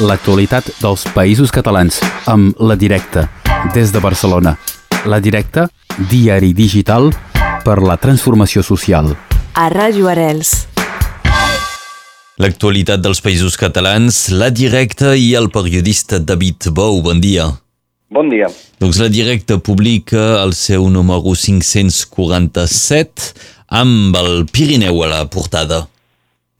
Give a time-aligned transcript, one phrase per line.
[0.00, 1.98] l'actualitat dels països catalans
[2.30, 3.28] amb La Directa,
[3.74, 4.56] des de Barcelona.
[5.04, 5.68] La Directa,
[6.08, 7.12] diari digital
[7.64, 9.12] per la transformació social.
[9.52, 10.66] A Ràdio Arels.
[12.40, 17.02] L'actualitat dels països catalans, La Directa i el periodista David Bou.
[17.04, 17.50] Bon dia.
[18.08, 18.48] Bon dia.
[18.80, 23.34] Doncs La Directa publica el seu número 547
[23.68, 25.86] amb el Pirineu a la portada.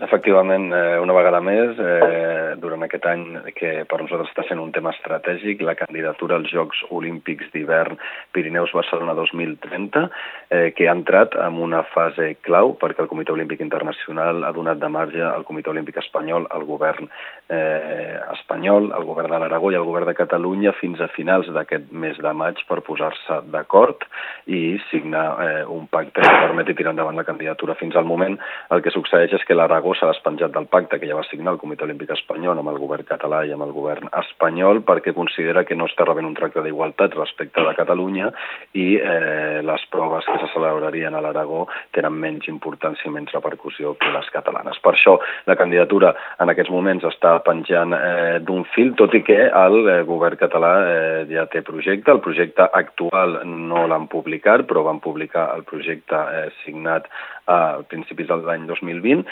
[0.00, 4.70] Efectivament, eh, una vegada més, eh, durant aquest any que per nosaltres està sent un
[4.72, 7.98] tema estratègic, la candidatura als Jocs Olímpics d'hivern
[8.32, 10.06] Pirineus Barcelona 2030,
[10.48, 14.80] eh, que ha entrat en una fase clau perquè el Comitè Olímpic Internacional ha donat
[14.80, 17.10] de marge al Comitè Olímpic Espanyol, al govern
[17.50, 21.92] eh, espanyol, al govern de l'Aragó i al govern de Catalunya fins a finals d'aquest
[21.92, 24.08] mes de maig per posar-se d'acord
[24.46, 27.76] i signar eh, un pacte que permeti tirar endavant la candidatura.
[27.76, 28.38] Fins al moment
[28.70, 31.60] el que succeeix és que l'Aragó s'ha despenjat del pacte que ja va signar el
[31.60, 35.76] Comitè Olímpic Espanyol amb el govern català i amb el govern espanyol perquè considera que
[35.78, 38.30] no està rebent un tracte d'igualtat respecte de Catalunya
[38.74, 43.94] i eh, les proves que se celebrarien a l'Aragó tenen menys importància i menys repercussió
[44.00, 44.78] que les catalanes.
[44.84, 49.38] Per això la candidatura en aquests moments està penjant eh, d'un fil, tot i que
[49.48, 52.12] el eh, govern català eh, ja té projecte.
[52.12, 57.08] El projecte actual no l'han publicat, però van publicar el projecte eh, signat
[57.50, 59.24] a principis de l'any 2020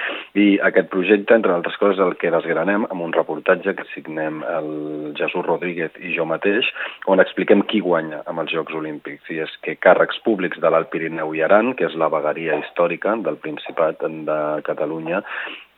[0.42, 4.70] i aquest projecte, entre altres coses, el que desgranem amb un reportatge que signem el
[5.18, 6.68] Jesús Rodríguez i jo mateix,
[7.06, 9.30] on expliquem qui guanya amb els Jocs Olímpics.
[9.34, 13.16] I és que càrrecs públics de l'Alt Pirineu i Aran, que és la vegueria històrica
[13.24, 15.22] del Principat de Catalunya,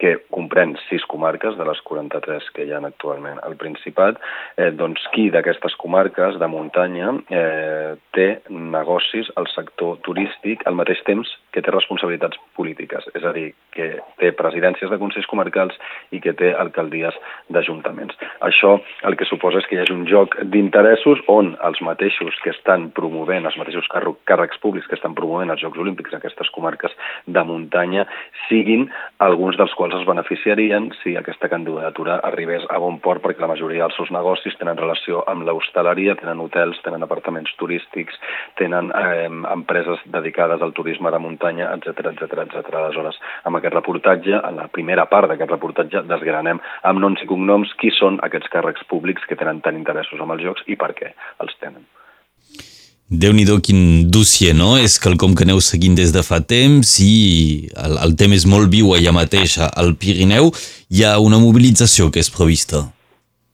[0.00, 4.16] que comprèn sis comarques de les 43 que hi ha actualment al Principat,
[4.56, 11.02] eh, doncs qui d'aquestes comarques de muntanya eh, té negocis al sector turístic al mateix
[11.04, 13.90] temps que té responsabilitats polítiques, és a dir, que
[14.22, 15.76] té presidències de consells comarcals
[16.14, 17.16] i que té alcaldies
[17.52, 18.16] d'ajuntaments.
[18.46, 18.76] Això
[19.06, 22.88] el que suposa és que hi hagi un joc d'interessos on els mateixos que estan
[22.96, 26.94] promovent, els mateixos càrrecs públics que estan promovent els Jocs Olímpics aquestes comarques
[27.26, 28.06] de muntanya
[28.48, 28.88] siguin
[29.18, 33.50] alguns dels quals quals es beneficiarien si aquesta candidatura arribés a bon port perquè la
[33.50, 38.18] majoria dels seus negocis tenen relació amb l'hostaleria, tenen hotels, tenen apartaments turístics,
[38.60, 42.74] tenen eh, empreses dedicades al turisme de muntanya, etc etc etc.
[42.82, 47.74] Aleshores, amb aquest reportatge, en la primera part d'aquest reportatge, desgranem amb noms i cognoms
[47.82, 51.14] qui són aquests càrrecs públics que tenen tant interessos amb els jocs i per què
[51.42, 51.82] els tenen
[53.10, 54.76] déu nhi quin dossier, no?
[54.78, 58.70] És quelcom que aneu seguint des de fa temps i el, el tema és molt
[58.70, 60.52] viu allà mateix al Pirineu.
[60.90, 62.86] Hi ha una mobilització que és prevista.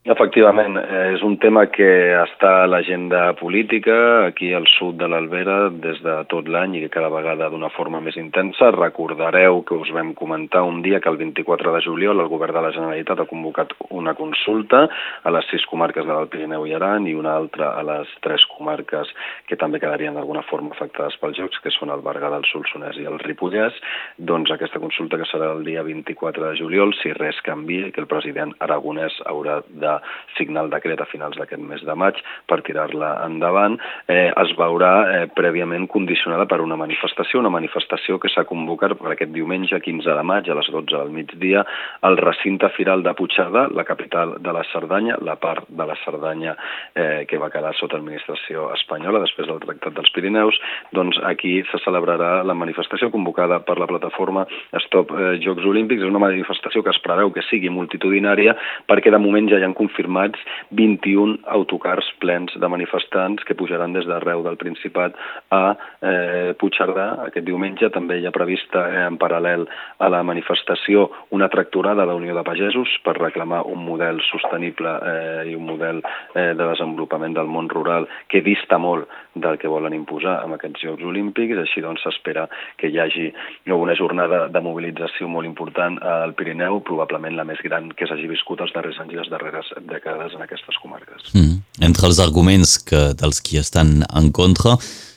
[0.06, 0.77] Efectivament,
[1.11, 3.97] és un tema que està a l'agenda política
[4.28, 7.99] aquí al sud de l'Albera des de tot l'any i que cada vegada d'una forma
[7.99, 8.69] més intensa.
[8.77, 12.62] Recordareu que us vam comentar un dia que el 24 de juliol el govern de
[12.62, 14.84] la Generalitat ha convocat una consulta
[15.27, 18.47] a les sis comarques de l'Alt Pirineu i Aran i una altra a les tres
[18.55, 19.11] comarques
[19.50, 23.11] que també quedarien d'alguna forma afectades pels jocs, que són el Berguedà, el Solsonès i
[23.11, 23.75] el Ripollès.
[24.22, 28.11] Doncs aquesta consulta que serà el dia 24 de juliol, si res canvia, que el
[28.11, 29.96] president aragonès haurà de
[30.37, 34.93] signar el decret a finals d'aquest mes de maig per tirar-la endavant, eh, es veurà
[35.11, 40.17] eh, prèviament condicionada per una manifestació, una manifestació que s'ha convocat per aquest diumenge 15
[40.19, 41.65] de maig a les 12 del migdia
[42.07, 46.57] al recinte firal de Puigcerdà, la capital de la Cerdanya, la part de la Cerdanya
[46.95, 50.59] eh, que va quedar sota administració espanyola després del Tractat dels Pirineus,
[50.97, 54.47] doncs aquí se celebrarà la manifestació convocada per la plataforma
[54.87, 56.03] Stop eh, Jocs Olímpics.
[56.03, 58.57] És una manifestació que es preveu que sigui multitudinària
[58.89, 60.42] perquè de moment ja hi ha confirmats
[60.74, 65.14] 21 autocars plens de manifestants que pujaran des d'arreu del Principat
[65.54, 67.08] a eh, Puigcerdà.
[67.28, 69.66] Aquest diumenge també hi ha prevista eh, en paral·lel
[70.02, 74.97] a la manifestació una tracturada de la Unió de Pagesos per reclamar un model sostenible
[75.12, 79.70] eh, i un model eh, de desenvolupament del món rural que dista molt del que
[79.70, 81.58] volen imposar amb aquests Jocs Olímpics.
[81.62, 82.47] Així doncs s'espera
[82.80, 83.30] que hi hagi
[83.76, 88.64] una jornada de mobilització molt important al Pirineu, probablement la més gran que s'hagi viscut
[88.64, 91.28] els darrers anys i les darreres dècades en aquestes comarques.
[91.34, 91.59] Mm.
[91.89, 94.77] Entre els arguments que, dels qui estan en contra,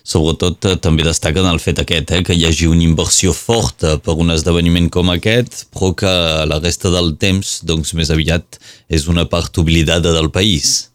[0.10, 4.18] sobretot eh, també destaquen el fet aquest, eh, que hi hagi una inversió forta per
[4.20, 6.14] un esdeveniment com aquest, però que
[6.50, 8.60] la resta del temps, doncs més aviat,
[8.90, 10.90] és una part oblidada del país.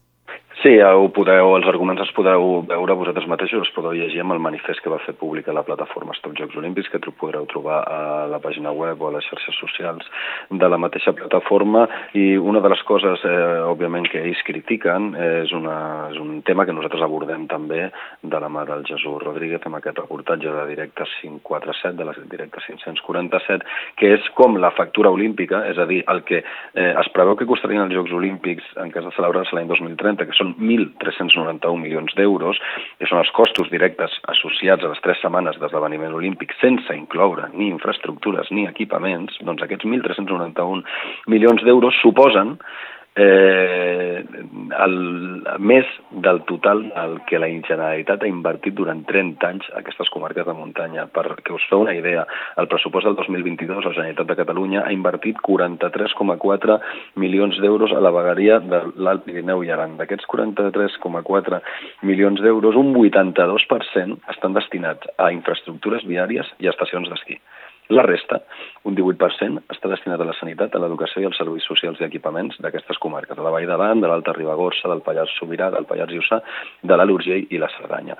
[0.65, 4.39] Sí, ho podeu, els arguments els podeu veure vosaltres mateixos, els podeu llegir amb el
[4.41, 7.99] manifest que va fer públic a la plataforma Stop Jocs Olímpics, que podreu trobar a
[8.31, 10.09] la pàgina web o a les xarxes socials
[10.49, 11.83] de la mateixa plataforma.
[12.17, 13.35] I una de les coses, eh,
[13.69, 15.11] òbviament, que ells critiquen
[15.43, 15.75] és, una,
[16.09, 17.91] és un tema que nosaltres abordem també
[18.23, 22.65] de la mà del Jesús Rodríguez amb aquest reportatge de Directe 547, de la Directe
[22.65, 23.69] 547,
[24.01, 27.45] que és com la factura olímpica, és a dir, el que eh, es preveu que
[27.45, 32.59] costarien els Jocs Olímpics en cas de celebrar-se l'any 2030, que són 1.391 milions d'euros,
[32.99, 37.69] que són els costos directes associats a les tres setmanes d'esdeveniment olímpic sense incloure ni
[37.73, 40.83] infraestructures ni equipaments, doncs aquests 1.391
[41.31, 42.57] milions d'euros suposen
[43.15, 44.23] eh,
[44.85, 44.95] el,
[45.59, 50.47] més del total el que la Generalitat ha invertit durant 30 anys a aquestes comarques
[50.47, 51.07] de muntanya.
[51.15, 52.25] Per que us feu una idea,
[52.59, 56.79] el pressupost del 2022 la Generalitat de Catalunya ha invertit 43,4
[57.23, 59.97] milions d'euros a la vegueria de l'Alt Pirineu i Aran.
[59.99, 61.61] D'aquests 43,4
[62.03, 67.39] milions d'euros, un 82% estan destinats a infraestructures viàries i estacions d'esquí.
[67.93, 68.39] La resta,
[68.89, 72.57] un 18%, està destinat a la sanitat, a l'educació i als serveis socials i equipaments
[72.63, 76.41] d'aquestes comarques, de la Vall d'Aran, de l'Alta Ribagorça, del Pallars Sobirà, del Pallars Jussà,
[76.81, 78.17] de l'Alt Urgell i la Cerdanya.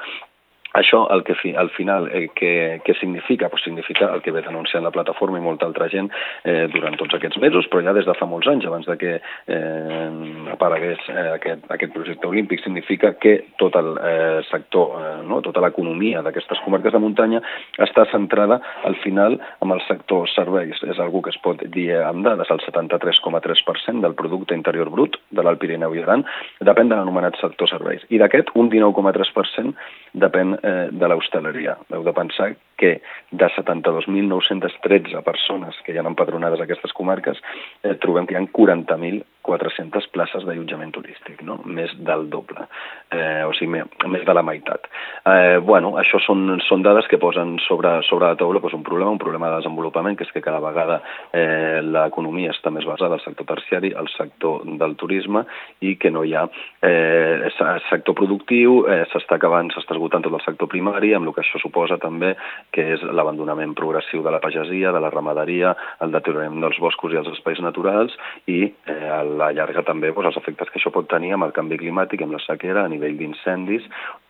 [0.76, 3.48] Això, el que fi, al final, eh, què, què significa?
[3.50, 6.10] Pues significa el que ve denunciant la plataforma i molta altra gent
[6.44, 9.14] eh, durant tots aquests mesos, però ja des de fa molts anys, abans de que
[9.16, 10.10] eh,
[10.52, 15.40] aparegués eh, aquest, aquest projecte olímpic, significa que tot el eh, sector, eh, no?
[15.46, 17.42] tota l'economia d'aquestes comarques de muntanya
[17.80, 20.84] està centrada al final amb el sector serveis.
[20.84, 25.44] És algú que es pot dir amb dades, el 73,3% del producte interior brut de
[25.44, 26.28] l'Alt Pirineu i Aran
[26.60, 28.04] depèn de l'anomenat sector serveis.
[28.12, 29.72] I d'aquest, un 19,3%
[30.20, 31.78] depèn eh, de l'hostaleria.
[31.94, 33.02] Heu de pensar que
[33.32, 37.40] de 72.913 persones que hi ha empadronades a aquestes comarques,
[37.84, 41.58] eh, trobem que hi ha 40.400 places d'allotjament turístic, no?
[41.66, 42.68] més del doble,
[43.12, 44.88] eh, o sigui, més de la meitat.
[45.26, 49.12] Eh, bueno, això són, són dades que posen sobre, sobre la taula pues, un problema,
[49.12, 51.02] un problema de desenvolupament, que és que cada vegada
[51.34, 55.46] eh, l'economia està més basada al sector terciari, al sector del turisme,
[55.84, 56.48] i que no hi ha
[56.82, 57.52] eh,
[57.90, 61.60] sector productiu, eh, s'està acabant, s'està esgotant tot el sector primari, amb el que això
[61.62, 62.36] suposa també
[62.76, 65.74] que és l'abandonament progressiu de la pagesia, de la ramaderia,
[66.04, 68.16] el deteriorament dels boscos i els espais naturals
[68.52, 71.56] i eh, a la llarga també doncs, els efectes que això pot tenir amb el
[71.56, 73.86] canvi climàtic, amb la sequera, a nivell d'incendis,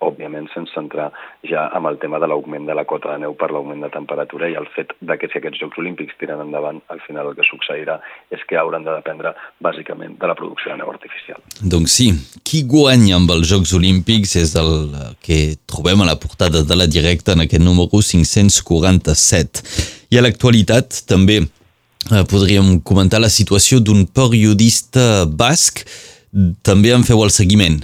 [0.05, 1.09] òbviament sense entrar
[1.49, 4.49] ja amb el tema de l'augment de la cota de neu per l'augment de temperatura
[4.51, 7.47] i el fet de que si aquests Jocs Olímpics tiren endavant, al final el que
[7.47, 7.97] succeirà
[8.35, 9.33] és que hauran de dependre
[9.63, 11.41] bàsicament de la producció de neu artificial.
[11.61, 12.09] Doncs sí,
[12.45, 14.73] qui guanya amb els Jocs Olímpics és el
[15.25, 17.89] que trobem a la portada de la directa en aquest número
[18.35, 19.63] 547.
[20.13, 25.85] I a l'actualitat també eh, podríem comentar la situació d'un periodista basc.
[26.67, 27.79] També en feu el seguiment.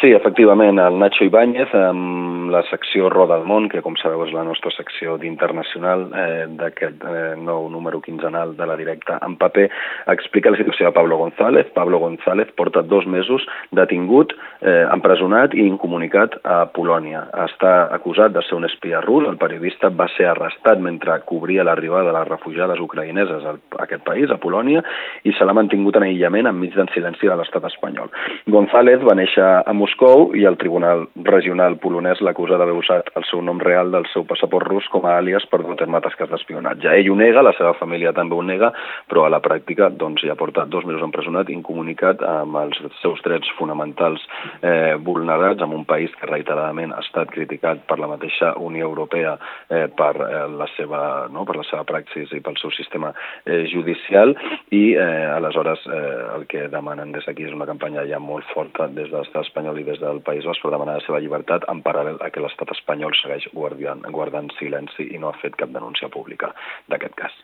[0.00, 4.32] Sí, efectivament, el Nacho Ibáñez, amb la secció Roda del Món, que com sabeu és
[4.34, 9.68] la nostra secció d'internacional eh, d'aquest eh, nou número quinzenal de la directa en paper,
[10.12, 11.70] explica la situació de Pablo González.
[11.76, 17.28] Pablo González porta dos mesos detingut, eh, empresonat i incomunicat a Polònia.
[17.46, 19.28] Està acusat de ser un espia rus.
[19.30, 23.54] El periodista va ser arrestat mentre cobria l'arribada de les refugiades ucraïneses a
[23.86, 24.82] aquest país, a Polònia,
[25.22, 28.10] i se l'ha mantingut en aïllament enmig del silenci de l'estat espanyol.
[28.50, 33.42] González va néixer a Moscou i el Tribunal Regional polonès l'acusa d'haver usat el seu
[33.44, 36.88] nom real del seu passaport rus com a àlies per dur terme tasques d'espionatge.
[36.88, 38.70] Ell ho nega, la seva família també ho nega,
[39.10, 43.50] però a la pràctica doncs, ja porta dos mesos empresonat, incomunicat amb els seus drets
[43.58, 44.24] fonamentals
[44.62, 49.36] eh, vulnerats en un país que reiteradament ha estat criticat per la mateixa Unió Europea
[49.68, 53.12] eh, per, eh, la seva, no, per la seva praxis i pel seu sistema
[53.44, 54.32] eh, judicial
[54.72, 56.02] i eh, aleshores eh,
[56.38, 59.73] el que demanen des d'aquí és una campanya ja molt forta des de l'estat espanyol
[59.80, 62.70] i des del País Basc per demanar la seva llibertat en paral·lel a que l'estat
[62.76, 66.52] espanyol segueix guardiant, guardant silenci i no ha fet cap denúncia pública
[66.88, 67.34] d'aquest cas.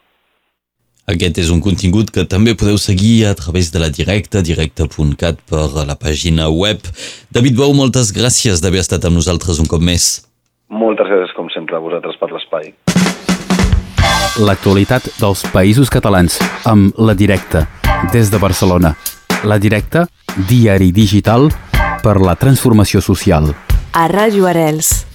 [1.11, 5.67] Aquest és un contingut que també podeu seguir a través de la directa, directa.cat per
[5.89, 6.85] la pàgina web.
[7.35, 10.21] David Bou, moltes gràcies d'haver estat amb nosaltres un cop més.
[10.71, 12.71] Moltes gràcies, com sempre, a vosaltres per l'espai.
[14.47, 17.67] L'actualitat dels països catalans amb La Directa,
[18.13, 18.95] des de Barcelona.
[19.43, 20.07] La Directa,
[20.47, 21.49] diari digital
[22.03, 23.53] per la transformació social.
[23.93, 25.10] A Ràdio Arels.